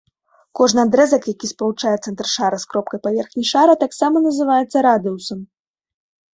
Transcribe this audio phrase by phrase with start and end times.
[0.59, 5.39] Кожны адрэзак, які спалучае цэнтр шара з кропкай паверхні шара, таксама называецца радыусам.